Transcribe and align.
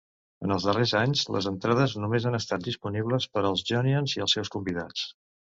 En 0.45 0.53
els 0.53 0.63
darrers 0.67 0.93
anys, 1.01 1.21
les 1.35 1.49
entrades 1.51 1.93
només 2.05 2.25
han 2.31 2.37
estat 2.39 2.65
disponibles 2.71 3.29
per 3.37 3.45
als 3.51 3.65
Johnians 3.71 4.17
i 4.21 4.27
els 4.29 4.37
seus 4.39 4.55
convidats. 4.57 5.07